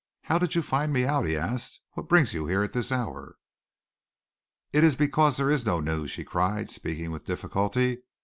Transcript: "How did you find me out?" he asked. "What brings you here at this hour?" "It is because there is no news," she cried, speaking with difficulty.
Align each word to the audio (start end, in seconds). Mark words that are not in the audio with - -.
"How 0.23 0.39
did 0.39 0.55
you 0.55 0.63
find 0.63 0.91
me 0.91 1.05
out?" 1.05 1.27
he 1.27 1.37
asked. 1.37 1.79
"What 1.91 2.09
brings 2.09 2.33
you 2.33 2.47
here 2.47 2.63
at 2.63 2.73
this 2.73 2.91
hour?" 2.91 3.35
"It 4.73 4.83
is 4.83 4.95
because 4.95 5.37
there 5.37 5.51
is 5.51 5.63
no 5.63 5.79
news," 5.79 6.09
she 6.09 6.23
cried, 6.23 6.71
speaking 6.71 7.11
with 7.11 7.27
difficulty. 7.27 7.99